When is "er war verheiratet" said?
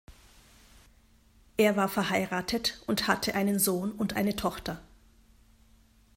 1.57-2.81